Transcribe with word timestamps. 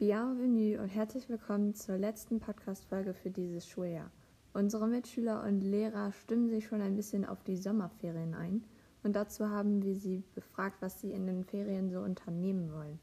Bienvenue 0.00 0.80
und 0.80 0.90
herzlich 0.90 1.28
willkommen 1.28 1.74
zur 1.74 1.98
letzten 1.98 2.38
Podcast-Folge 2.38 3.14
für 3.14 3.30
dieses 3.30 3.66
Schuljahr. 3.66 4.12
Unsere 4.52 4.86
Mitschüler 4.86 5.42
und 5.42 5.60
Lehrer 5.60 6.12
stimmen 6.12 6.48
sich 6.48 6.68
schon 6.68 6.80
ein 6.80 6.94
bisschen 6.94 7.24
auf 7.24 7.42
die 7.42 7.56
Sommerferien 7.56 8.32
ein 8.32 8.62
und 9.02 9.16
dazu 9.16 9.50
haben 9.50 9.82
wir 9.82 9.96
sie 9.96 10.22
befragt, 10.36 10.76
was 10.78 11.00
sie 11.00 11.10
in 11.10 11.26
den 11.26 11.42
Ferien 11.42 11.90
so 11.90 11.98
unternehmen 11.98 12.72
wollen. 12.72 13.00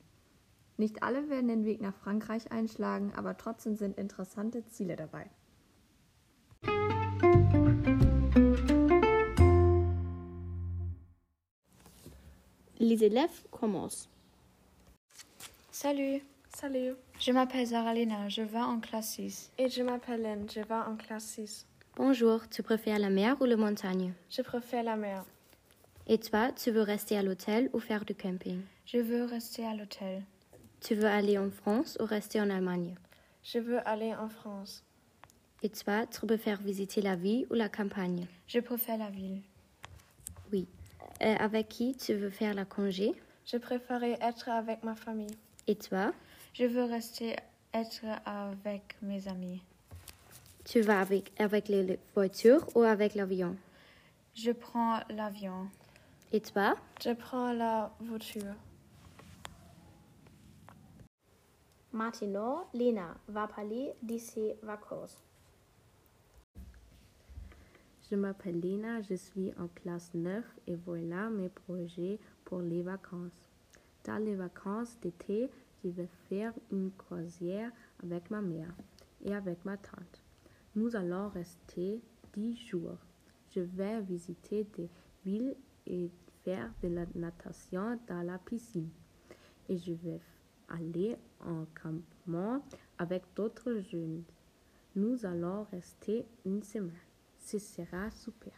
Nicht 0.77 1.03
alle 1.03 1.29
werden 1.29 1.49
den 1.49 1.65
Weg 1.65 1.81
nach 1.81 1.93
Frankreich 1.93 2.49
einschlagen, 2.53 3.11
aber 3.13 3.35
trotzdem 3.35 3.75
sind 3.75 3.97
interessante 3.97 4.65
Ziele 4.67 4.95
dabei. 4.95 5.29
Les 12.77 13.01
élèves 13.01 13.43
commencent. 13.51 14.07
Salut, 15.71 16.21
Salut, 16.55 16.95
je 17.19 17.33
m'appelle 17.33 17.65
Zaralina, 17.65 18.29
je 18.29 18.41
vais 18.41 18.57
en 18.61 18.79
classe 18.79 19.09
6. 19.15 19.51
et 19.57 19.67
je 19.67 19.83
m'appelle 19.83 20.21
Lynn, 20.21 20.47
je 20.49 20.61
vais 20.61 20.73
en 20.73 20.95
classe 20.95 21.25
6. 21.25 21.67
Bonjour, 21.97 22.47
tu 22.47 22.63
préfères 22.63 22.97
la 22.97 23.09
mer 23.09 23.35
ou 23.41 23.43
la 23.43 23.57
montagne? 23.57 24.13
Je 24.29 24.41
préfère 24.41 24.81
la 24.83 24.95
mer. 24.95 25.25
Et 26.07 26.17
toi, 26.17 26.53
tu 26.53 26.71
veux 26.71 26.81
rester 26.81 27.17
à 27.17 27.23
l'hôtel 27.23 27.69
ou 27.73 27.79
faire 27.81 28.05
du 28.05 28.15
camping? 28.15 28.61
Je 28.85 28.99
veux 28.99 29.25
rester 29.25 29.65
à 29.65 29.75
l'hôtel. 29.75 30.23
Tu 30.79 30.95
veux 30.95 31.07
aller 31.09 31.37
en 31.37 31.51
France 31.51 31.97
ou 31.99 32.05
rester 32.05 32.39
en 32.39 32.49
Allemagne? 32.49 32.95
Je 33.43 33.59
veux 33.59 33.85
aller 33.85 34.15
en 34.15 34.29
France. 34.29 34.81
Et 35.61 35.67
toi, 35.67 36.07
tu 36.07 36.25
préfères 36.25 36.61
visiter 36.61 37.01
la 37.01 37.17
ville 37.17 37.47
ou 37.51 37.55
la 37.55 37.67
campagne? 37.67 38.27
Je 38.47 38.61
préfère 38.61 38.97
la 38.97 39.09
ville. 39.09 39.41
Oui. 40.53 40.69
Euh, 41.21 41.35
avec 41.37 41.67
qui 41.67 41.97
tu 41.97 42.13
veux 42.13 42.29
faire 42.29 42.53
la 42.53 42.63
congé? 42.63 43.13
Je 43.45 43.57
préférais 43.57 44.17
être 44.21 44.47
avec 44.47 44.85
ma 44.85 44.95
famille. 44.95 45.35
Et 45.67 45.75
toi, 45.75 46.13
Je 46.57 46.63
veux 46.63 46.85
rester 46.85 47.35
être 47.73 48.05
avec 48.25 48.95
mes 49.01 49.27
amis. 49.27 49.61
tu 50.63 50.79
vas 50.79 51.01
avec, 51.01 51.33
avec 51.37 51.67
les 51.67 51.99
voitures 52.13 52.65
ou 52.77 52.83
avec 52.83 53.13
l'avion? 53.13 53.57
Je 54.33 54.51
prends 54.51 55.01
l'avion. 55.09 55.67
Et 56.31 56.39
toi, 56.39 56.75
Je 57.03 57.11
prends 57.11 57.51
la 57.51 57.91
voiture. 57.99 58.55
Maintenant, 61.91 62.69
Lena 62.73 63.17
va 63.27 63.47
parler 63.47 63.91
de 64.01 64.17
ses 64.17 64.55
vacances. 64.63 65.21
Je 68.09 68.15
m'appelle 68.15 68.61
Lena, 68.61 69.01
je 69.01 69.15
suis 69.15 69.51
en 69.59 69.67
classe 69.67 70.09
9 70.13 70.41
et 70.67 70.75
voilà 70.75 71.29
mes 71.29 71.49
projets 71.49 72.17
pour 72.45 72.61
les 72.61 72.81
vacances. 72.81 73.43
Dans 74.05 74.23
les 74.23 74.35
vacances 74.35 74.97
d'été, 75.01 75.49
je 75.85 75.89
vais 75.91 76.09
faire 76.29 76.51
une 76.71 76.91
croisière 76.97 77.71
avec 78.03 78.31
ma 78.31 78.41
mère 78.41 78.73
et 79.23 79.35
avec 79.35 79.63
ma 79.65 79.77
tante. 79.77 80.23
Nous 80.75 80.95
allons 80.95 81.29
rester 81.29 82.01
10 82.33 82.55
jours. 82.57 82.97
Je 83.51 83.59
vais 83.59 84.01
visiter 84.01 84.65
des 84.75 84.89
villes 85.23 85.55
et 85.85 86.09
faire 86.43 86.71
de 86.81 86.87
la 86.87 87.05
natation 87.13 87.99
dans 88.07 88.23
la 88.23 88.39
piscine. 88.39 88.89
Et 89.69 89.77
je 89.77 89.93
vais 89.93 90.19
aller 90.69 91.17
en 91.41 91.65
campement 91.79 92.63
avec 92.97 93.23
d'autres 93.35 93.79
jeunes. 93.91 94.23
Nous 94.95 95.23
allons 95.23 95.67
rester 95.71 96.25
une 96.45 96.63
semaine. 96.63 96.91
Ce 97.37 97.59
sera 97.59 98.09
super. 98.09 98.53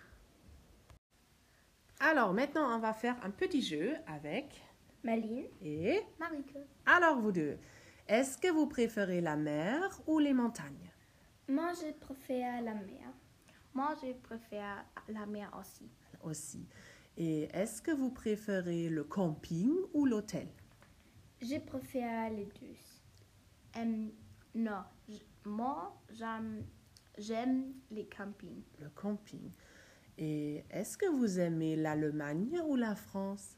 Alors 1.99 2.33
maintenant, 2.33 2.73
on 2.73 2.79
va 2.79 2.93
faire 2.93 3.17
un 3.21 3.31
petit 3.31 3.61
jeu 3.61 3.95
avec 4.07 4.63
Maline, 5.07 5.45
et 5.61 6.01
Marike. 6.19 6.53
alors 6.85 7.21
vous 7.21 7.31
deux, 7.31 7.57
est-ce 8.09 8.37
que 8.37 8.51
vous 8.51 8.67
préférez 8.67 9.21
la 9.21 9.37
mer 9.37 10.01
ou 10.05 10.19
les 10.19 10.33
montagnes? 10.33 10.91
Moi, 11.47 11.71
je 11.81 11.93
préfère 11.93 12.61
la 12.61 12.73
mer. 12.73 13.07
Moi, 13.73 13.95
je 14.03 14.11
préfère 14.11 14.83
la 15.07 15.25
mer 15.25 15.49
aussi. 15.57 15.89
aussi 16.21 16.67
Et 17.15 17.43
est-ce 17.53 17.81
que 17.81 17.91
vous 17.91 18.11
préférez 18.11 18.89
le 18.89 19.05
camping 19.05 19.71
ou 19.93 20.05
l'hôtel? 20.05 20.49
Je 21.41 21.57
préfère 21.59 22.29
les 22.29 22.49
deux. 22.59 22.75
Non, 24.55 24.83
je- 25.07 25.49
moi, 25.49 25.97
j'aime, 26.09 26.65
j'aime 27.17 27.75
les 27.91 28.07
campings. 28.07 28.63
Le 28.81 28.89
camping. 28.89 29.51
Et 30.17 30.65
est-ce 30.69 30.97
que 30.97 31.05
vous 31.05 31.39
aimez 31.39 31.77
l'Allemagne 31.77 32.59
ou 32.67 32.75
la 32.75 32.93
France? 32.95 33.55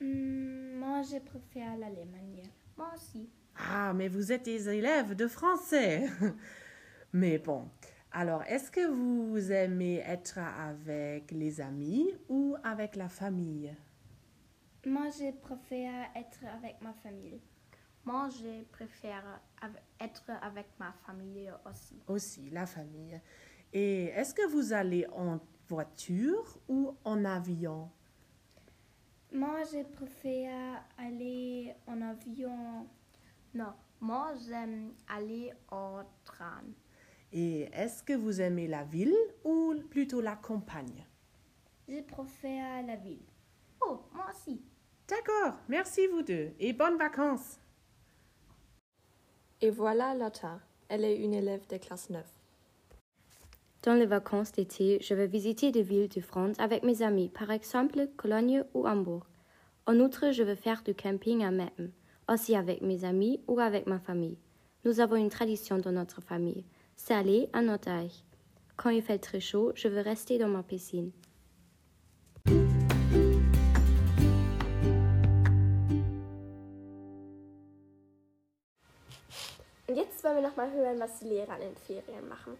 Hmm, 0.00 0.78
moi, 0.78 1.02
je 1.02 1.18
préfère 1.18 1.76
l'Allemagne. 1.76 2.42
Moi 2.76 2.90
aussi. 2.94 3.28
Ah, 3.56 3.92
mais 3.94 4.08
vous 4.08 4.30
êtes 4.30 4.44
des 4.44 4.68
élèves 4.68 5.14
de 5.14 5.26
français. 5.26 6.06
mais 7.12 7.38
bon, 7.38 7.68
alors 8.12 8.42
est-ce 8.44 8.70
que 8.70 8.86
vous 8.86 9.50
aimez 9.50 9.96
être 10.06 10.38
avec 10.38 11.32
les 11.32 11.60
amis 11.60 12.06
ou 12.28 12.56
avec 12.62 12.94
la 12.94 13.08
famille? 13.08 13.74
Moi, 14.86 15.08
je 15.10 15.32
préfère 15.32 16.06
être 16.14 16.38
avec 16.56 16.80
ma 16.80 16.92
famille. 16.92 17.40
Moi, 18.04 18.28
je 18.30 18.62
préfère 18.70 19.40
av- 19.60 19.80
être 20.00 20.30
avec 20.40 20.66
ma 20.78 20.92
famille 21.04 21.50
aussi. 21.68 22.00
Aussi, 22.06 22.48
la 22.50 22.64
famille. 22.64 23.20
Et 23.72 24.04
est-ce 24.06 24.32
que 24.32 24.46
vous 24.48 24.72
allez 24.72 25.04
en 25.12 25.40
voiture 25.68 26.58
ou 26.68 26.96
en 27.04 27.24
avion? 27.24 27.90
Moi, 29.32 29.62
je 29.70 29.82
préfère 29.82 30.84
aller 30.96 31.74
en 31.86 32.00
avion. 32.00 32.86
Non, 33.54 33.74
moi, 34.00 34.32
j'aime 34.46 34.94
aller 35.06 35.52
en 35.70 36.02
train. 36.24 36.62
Et 37.32 37.68
est-ce 37.72 38.02
que 38.02 38.14
vous 38.14 38.40
aimez 38.40 38.66
la 38.68 38.84
ville 38.84 39.14
ou 39.44 39.74
plutôt 39.90 40.22
la 40.22 40.36
campagne? 40.36 41.04
Je 41.86 42.00
préfère 42.00 42.82
la 42.86 42.96
ville. 42.96 43.26
Oh, 43.82 44.00
moi 44.14 44.26
aussi. 44.30 44.62
D'accord, 45.06 45.58
merci 45.68 46.06
vous 46.06 46.22
deux 46.22 46.52
et 46.58 46.72
bonnes 46.72 46.98
vacances. 46.98 47.60
Et 49.60 49.70
voilà 49.70 50.14
Lotta. 50.14 50.60
Elle 50.88 51.04
est 51.04 51.22
une 51.22 51.34
élève 51.34 51.66
de 51.66 51.76
classe 51.76 52.08
9. 52.08 52.37
Dans 53.84 53.94
les 53.94 54.06
vacances 54.06 54.50
d'été, 54.50 54.98
je 55.00 55.14
vais 55.14 55.28
visiter 55.28 55.70
des 55.70 55.82
villes 55.82 56.08
de 56.08 56.20
France 56.20 56.56
avec 56.58 56.82
mes 56.82 57.00
amis, 57.00 57.28
par 57.28 57.52
exemple 57.52 58.08
Cologne 58.16 58.64
ou 58.74 58.88
Hambourg. 58.88 59.24
En 59.86 60.00
outre, 60.00 60.32
je 60.32 60.42
vais 60.42 60.56
faire 60.56 60.82
du 60.82 60.96
camping 60.96 61.44
à 61.44 61.52
Meppen, 61.52 61.92
aussi 62.28 62.56
avec 62.56 62.82
mes 62.82 63.04
amis 63.04 63.40
ou 63.46 63.60
avec 63.60 63.86
ma 63.86 64.00
famille. 64.00 64.36
Nous 64.84 64.98
avons 64.98 65.14
une 65.14 65.28
tradition 65.30 65.78
dans 65.78 65.92
notre 65.92 66.20
famille, 66.20 66.64
c'est 66.96 67.14
aller 67.14 67.48
à 67.52 67.62
Norddeich. 67.62 68.24
Quand 68.76 68.90
il 68.90 69.00
fait 69.00 69.18
très 69.18 69.38
chaud, 69.38 69.70
je 69.76 69.86
veux 69.86 70.00
rester 70.00 70.38
dans 70.38 70.48
ma 70.48 70.64
piscine. 70.64 71.12
Jetzt 79.88 80.22
wollen 80.22 80.36
wir 80.36 80.42
noch 80.42 80.56
mal 80.56 80.70
hören, 80.72 80.98
was 80.98 81.20
die 81.20 81.28
Lehrer 81.28 81.54
in 81.54 81.60
den 81.60 81.76
Ferien 81.76 82.28
machen. 82.28 82.58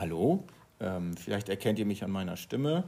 Hallo, 0.00 0.44
ähm, 0.80 1.14
vielleicht 1.14 1.50
erkennt 1.50 1.78
ihr 1.78 1.84
mich 1.84 2.02
an 2.02 2.10
meiner 2.10 2.38
Stimme. 2.38 2.84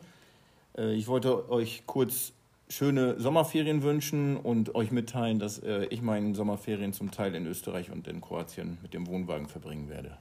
Äh, 0.78 0.94
ich 0.94 1.08
wollte 1.08 1.50
euch 1.50 1.82
kurz 1.84 2.32
schöne 2.70 3.20
Sommerferien 3.20 3.82
wünschen 3.82 4.38
und 4.38 4.74
euch 4.74 4.90
mitteilen, 4.92 5.38
dass 5.38 5.58
äh, 5.58 5.84
ich 5.90 6.00
meine 6.00 6.34
Sommerferien 6.34 6.94
zum 6.94 7.10
Teil 7.10 7.34
in 7.34 7.44
Österreich 7.44 7.90
und 7.90 8.08
in 8.08 8.22
Kroatien 8.22 8.78
mit 8.80 8.94
dem 8.94 9.06
Wohnwagen 9.08 9.46
verbringen 9.46 9.90
werde. 9.90 10.16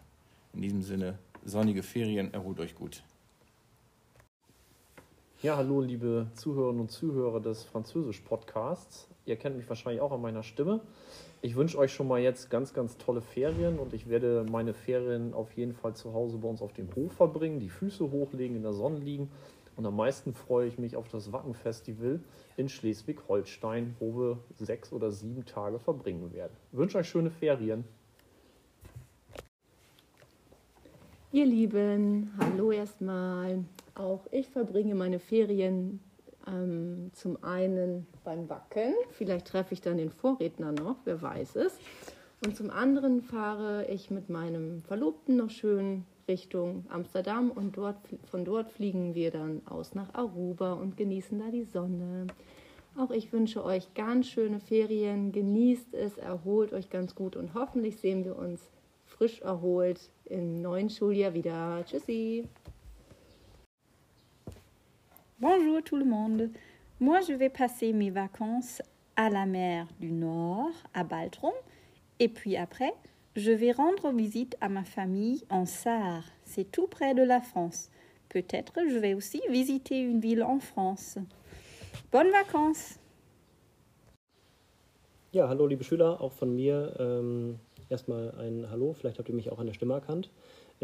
In 0.53 0.63
diesem 0.63 0.81
Sinne, 0.81 1.17
sonnige 1.45 1.81
Ferien, 1.81 2.33
erholt 2.33 2.59
euch 2.59 2.75
gut. 2.75 3.03
Ja, 5.43 5.57
hallo 5.57 5.81
liebe 5.81 6.27
Zuhörerinnen 6.35 6.81
und 6.81 6.91
Zuhörer 6.91 7.39
des 7.39 7.63
Französisch-Podcasts. 7.63 9.07
Ihr 9.25 9.37
kennt 9.37 9.57
mich 9.57 9.67
wahrscheinlich 9.67 9.99
auch 9.99 10.11
an 10.11 10.21
meiner 10.21 10.43
Stimme. 10.43 10.81
Ich 11.41 11.55
wünsche 11.55 11.79
euch 11.79 11.91
schon 11.91 12.07
mal 12.07 12.19
jetzt 12.19 12.51
ganz, 12.51 12.75
ganz 12.75 12.95
tolle 12.99 13.21
Ferien 13.21 13.79
und 13.79 13.91
ich 13.95 14.07
werde 14.07 14.45
meine 14.51 14.75
Ferien 14.75 15.33
auf 15.33 15.51
jeden 15.53 15.73
Fall 15.73 15.95
zu 15.95 16.13
Hause 16.13 16.37
bei 16.37 16.47
uns 16.47 16.61
auf 16.61 16.73
dem 16.73 16.93
Hof 16.95 17.13
verbringen, 17.13 17.59
die 17.59 17.69
Füße 17.69 18.11
hochlegen, 18.11 18.55
in 18.55 18.61
der 18.61 18.73
Sonne 18.73 18.99
liegen. 18.99 19.31
Und 19.77 19.87
am 19.87 19.95
meisten 19.95 20.35
freue 20.35 20.67
ich 20.67 20.77
mich 20.77 20.95
auf 20.95 21.07
das 21.07 21.31
Wackenfestival 21.31 22.19
in 22.55 22.69
Schleswig-Holstein, 22.69 23.95
wo 23.97 24.15
wir 24.15 24.37
sechs 24.59 24.93
oder 24.93 25.11
sieben 25.11 25.43
Tage 25.47 25.79
verbringen 25.79 26.31
werden. 26.33 26.53
Ich 26.71 26.77
wünsche 26.77 26.99
euch 26.99 27.09
schöne 27.09 27.31
Ferien. 27.31 27.83
Ihr 31.31 31.47
Lieben, 31.47 32.31
hallo 32.39 32.71
erstmal. 32.71 33.63
Auch 33.95 34.27
ich 34.31 34.49
verbringe 34.49 34.95
meine 34.95 35.19
Ferien 35.19 35.99
ähm, 36.47 37.11
zum 37.13 37.43
einen 37.43 38.07
beim 38.23 38.49
Wacken. 38.49 38.93
Vielleicht 39.11 39.47
treffe 39.47 39.73
ich 39.73 39.81
dann 39.81 39.97
den 39.97 40.09
Vorredner 40.09 40.71
noch, 40.71 40.97
wer 41.05 41.21
weiß 41.21 41.55
es. 41.57 41.77
Und 42.43 42.55
zum 42.55 42.71
anderen 42.71 43.21
fahre 43.21 43.85
ich 43.87 44.09
mit 44.09 44.29
meinem 44.29 44.81
Verlobten 44.81 45.37
noch 45.37 45.51
schön 45.51 46.05
Richtung 46.27 46.85
Amsterdam 46.89 47.51
und 47.51 47.77
dort, 47.77 47.97
von 48.29 48.45
dort 48.45 48.71
fliegen 48.71 49.13
wir 49.13 49.31
dann 49.31 49.61
aus 49.65 49.93
nach 49.93 50.13
Aruba 50.13 50.73
und 50.73 50.97
genießen 50.97 51.37
da 51.39 51.51
die 51.51 51.65
Sonne. 51.65 52.27
Auch 52.97 53.11
ich 53.11 53.31
wünsche 53.31 53.63
euch 53.63 53.93
ganz 53.93 54.27
schöne 54.27 54.59
Ferien, 54.59 55.31
genießt 55.31 55.93
es, 55.93 56.17
erholt 56.17 56.73
euch 56.73 56.89
ganz 56.89 57.15
gut 57.15 57.35
und 57.35 57.53
hoffentlich 57.53 57.97
sehen 57.97 58.25
wir 58.25 58.37
uns 58.37 58.61
frisch 59.05 59.41
erholt 59.41 59.99
im 60.25 60.61
neuen 60.61 60.89
Schuljahr 60.89 61.33
wieder. 61.33 61.83
Tschüssi. 61.85 62.47
Bonjour 65.41 65.81
tout 65.81 65.97
le 65.97 66.05
monde. 66.05 66.51
Moi, 66.99 67.19
je 67.21 67.33
vais 67.33 67.49
passer 67.49 67.93
mes 67.93 68.11
vacances 68.11 68.79
à 69.15 69.31
la 69.31 69.47
mer 69.47 69.87
du 69.99 70.11
Nord, 70.11 70.69
à 70.93 71.03
Baltron, 71.03 71.53
et 72.19 72.27
puis 72.27 72.57
après, 72.57 72.93
je 73.35 73.51
vais 73.51 73.71
rendre 73.71 74.11
visite 74.11 74.55
à 74.61 74.69
ma 74.69 74.83
famille 74.83 75.43
en 75.49 75.65
Sarre. 75.65 76.25
C'est 76.45 76.71
tout 76.71 76.85
près 76.85 77.15
de 77.15 77.23
la 77.23 77.41
France. 77.41 77.89
Peut-être 78.29 78.81
je 78.87 78.99
vais 78.99 79.15
aussi 79.15 79.41
visiter 79.49 79.99
une 79.99 80.19
ville 80.19 80.43
en 80.43 80.59
France. 80.59 81.17
Bonnes 82.11 82.29
Vacances! 82.31 82.99
Ja, 85.31 85.49
hallo 85.49 85.65
liebe 85.65 85.83
Schüler, 85.83 86.21
auch 86.21 86.33
von 86.33 86.55
mir 86.55 86.93
ähm, 86.99 87.57
erstmal 87.89 88.29
ein 88.37 88.69
Hallo, 88.69 88.93
vielleicht 88.93 89.17
habt 89.17 89.29
ihr 89.29 89.33
mich 89.33 89.51
auch 89.51 89.57
an 89.57 89.65
der 89.65 89.73
Stimme 89.73 89.95
erkannt. 89.95 90.29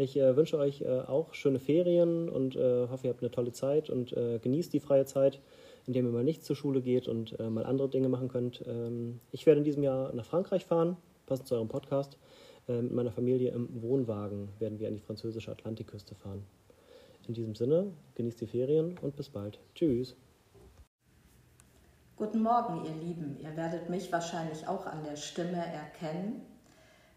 Ich 0.00 0.16
äh, 0.16 0.36
wünsche 0.36 0.56
euch 0.58 0.82
äh, 0.82 1.00
auch 1.00 1.34
schöne 1.34 1.58
Ferien 1.58 2.28
und 2.28 2.54
äh, 2.54 2.86
hoffe, 2.86 3.08
ihr 3.08 3.10
habt 3.12 3.20
eine 3.20 3.32
tolle 3.32 3.50
Zeit 3.50 3.90
und 3.90 4.12
äh, 4.12 4.38
genießt 4.38 4.72
die 4.72 4.78
freie 4.78 5.06
Zeit, 5.06 5.40
indem 5.88 6.06
ihr 6.06 6.12
mal 6.12 6.22
nicht 6.22 6.44
zur 6.44 6.54
Schule 6.54 6.80
geht 6.82 7.08
und 7.08 7.38
äh, 7.40 7.50
mal 7.50 7.66
andere 7.66 7.88
Dinge 7.88 8.08
machen 8.08 8.28
könnt. 8.28 8.62
Ähm, 8.64 9.18
ich 9.32 9.44
werde 9.44 9.58
in 9.58 9.64
diesem 9.64 9.82
Jahr 9.82 10.14
nach 10.14 10.24
Frankreich 10.24 10.64
fahren, 10.64 10.96
passend 11.26 11.48
zu 11.48 11.56
eurem 11.56 11.66
Podcast. 11.66 12.16
Äh, 12.68 12.80
mit 12.80 12.92
meiner 12.92 13.10
Familie 13.10 13.50
im 13.50 13.82
Wohnwagen 13.82 14.50
werden 14.60 14.78
wir 14.78 14.86
an 14.86 14.94
die 14.94 15.00
französische 15.00 15.50
Atlantikküste 15.50 16.14
fahren. 16.14 16.44
In 17.26 17.34
diesem 17.34 17.56
Sinne, 17.56 17.90
genießt 18.14 18.40
die 18.40 18.46
Ferien 18.46 18.96
und 19.02 19.16
bis 19.16 19.28
bald. 19.28 19.58
Tschüss. 19.74 20.14
Guten 22.14 22.40
Morgen, 22.40 22.84
ihr 22.84 23.04
Lieben. 23.04 23.36
Ihr 23.40 23.56
werdet 23.56 23.90
mich 23.90 24.12
wahrscheinlich 24.12 24.68
auch 24.68 24.86
an 24.86 25.02
der 25.02 25.16
Stimme 25.16 25.56
erkennen. 25.56 26.42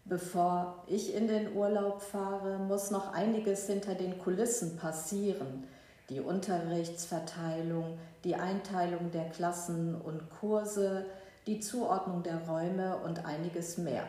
Bevor 0.04 0.82
ich 0.88 1.14
in 1.14 1.28
den 1.28 1.54
Urlaub 1.54 2.02
fahre, 2.02 2.58
muss 2.58 2.90
noch 2.90 3.12
einiges 3.12 3.66
hinter 3.66 3.94
den 3.94 4.18
Kulissen 4.18 4.76
passieren. 4.76 5.64
Die 6.08 6.20
Unterrichtsverteilung, 6.20 7.98
die 8.24 8.34
Einteilung 8.34 9.12
der 9.12 9.30
Klassen 9.30 9.94
und 9.94 10.28
Kurse, 10.40 11.06
die 11.46 11.60
Zuordnung 11.60 12.22
der 12.22 12.46
Räume 12.48 12.98
und 12.98 13.24
einiges 13.24 13.78
mehr. 13.78 14.04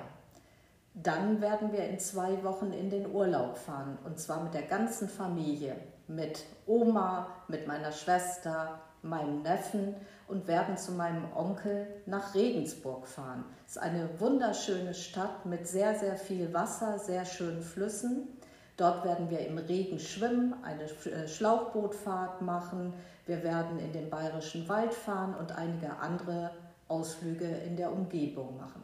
Dann 0.96 1.42
werden 1.42 1.72
wir 1.72 1.88
in 1.88 2.00
zwei 2.00 2.44
Wochen 2.44 2.72
in 2.72 2.90
den 2.90 3.12
Urlaub 3.12 3.58
fahren 3.58 3.98
und 4.04 4.20
zwar 4.20 4.44
mit 4.44 4.54
der 4.54 4.64
ganzen 4.64 5.08
Familie, 5.08 5.76
mit 6.08 6.44
Oma, 6.66 7.28
mit 7.48 7.68
meiner 7.68 7.92
Schwester, 7.92 8.80
meinem 9.04 9.42
Neffen 9.42 9.96
und 10.28 10.48
werden 10.48 10.78
zu 10.78 10.94
meinem 10.94 11.26
Onkel 11.36 11.88
nach 12.06 12.34
Regensburg 12.34 13.08
fahren. 13.08 13.46
Es 13.68 13.76
ist 13.76 13.82
eine 13.82 14.10
wunderschöne 14.20 14.94
Stadt 14.94 15.46
mit 15.46 15.68
sehr, 15.68 15.96
sehr 15.96 16.16
viel 16.16 16.54
Wasser, 16.54 17.00
sehr 17.00 17.26
schönen 17.26 17.62
Flüssen. 17.62 18.28
Dort 18.78 19.06
werden 19.06 19.30
wir 19.30 19.46
im 19.46 19.58
Regen 19.58 20.00
schwimmen, 20.00 20.56
eine 20.64 20.84
äh, 20.84 21.28
Schlauchbootfahrt 21.28 22.42
machen. 22.42 22.94
Wir 23.26 23.44
werden 23.44 23.78
in 23.80 23.94
den 23.94 24.10
Bayerischen 24.10 24.68
Wald 24.68 24.94
fahren 24.94 25.36
und 25.36 25.52
einige 25.52 25.98
andere 25.98 26.52
Ausflüge 26.88 27.46
in 27.46 27.76
der 27.76 27.92
Umgebung 27.92 28.58
machen. 28.58 28.82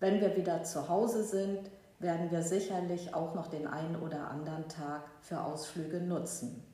Wenn 0.00 0.20
wir 0.20 0.36
wieder 0.36 0.62
zu 0.62 0.88
Hause 0.88 1.24
sind, 1.24 1.70
werden 1.98 2.30
wir 2.30 2.42
sicherlich 2.42 3.14
auch 3.14 3.34
noch 3.34 3.48
den 3.48 3.66
einen 3.66 3.96
oder 3.96 4.30
anderen 4.30 4.68
Tag 4.68 5.02
für 5.20 5.40
Ausflüge 5.40 6.00
nutzen. 6.00 6.64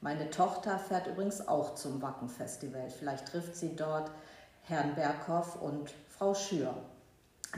Meine 0.00 0.30
Tochter 0.30 0.78
fährt 0.78 1.06
übrigens 1.06 1.48
auch 1.48 1.74
zum 1.74 2.02
Wackenfestival. 2.02 2.90
Vielleicht 2.90 3.28
trifft 3.28 3.56
sie 3.56 3.74
dort 3.74 4.10
Herrn 4.62 4.94
Berghoff 4.94 5.60
und 5.60 5.92
Frau 6.08 6.34
Schür. 6.34 6.74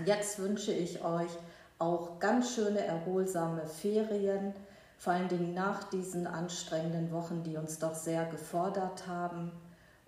Jetzt 0.05 0.39
wünsche 0.39 0.73
ich 0.73 1.05
euch 1.05 1.31
auch 1.79 2.19
ganz 2.19 2.55
schöne, 2.55 2.85
erholsame 2.85 3.67
Ferien, 3.67 4.55
vor 4.99 5.13
allen 5.13 5.29
Dingen 5.29 5.55
nach 5.55 5.85
diesen 5.85 6.27
anstrengenden 6.27 7.13
Wochen, 7.13 7.43
die 7.45 7.57
uns 7.57 7.79
doch 7.79 7.95
sehr 7.95 8.27
gefordert 8.27 9.07
haben, 9.07 9.53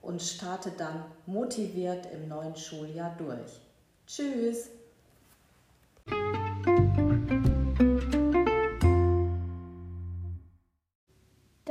und 0.02 0.22
starte 0.22 0.70
dann 0.70 1.04
motiviert 1.26 2.06
im 2.12 2.28
neuen 2.28 2.56
Schuljahr 2.56 3.14
durch. 3.18 3.60
Tschüss! 4.06 4.70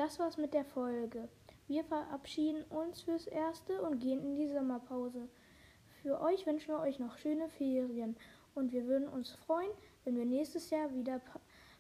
Das 0.10 0.18
war's 0.18 0.38
mit 0.38 0.56
der 0.56 0.66
Folge. 0.66 1.30
Wir 1.68 1.84
verabschieden 1.84 2.64
uns 2.72 3.04
fürs 3.04 3.28
Erste 3.28 3.80
und 3.84 4.00
gehen 4.00 4.24
in 4.24 4.36
die 4.36 4.48
Sommerpause. 4.48 5.30
Für 6.02 6.20
euch 6.20 6.48
wünschen 6.48 6.70
wir 6.70 6.80
euch 6.80 6.98
noch 6.98 7.20
schöne 7.20 7.48
Ferien 7.48 8.18
und 8.56 8.72
wir 8.72 8.88
würden 8.88 9.08
uns 9.08 9.30
freuen, 9.30 9.70
wenn 10.04 10.18
wir 10.18 10.26
nächstes 10.26 10.72
Jahr 10.72 10.92
wieder 10.96 11.14
ein 11.14 11.22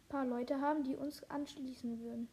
paar 0.10 0.28
Leute 0.28 0.62
haben, 0.62 0.84
die 0.84 0.96
uns 0.96 1.28
anschließen 1.32 2.02
würden. 2.02 2.30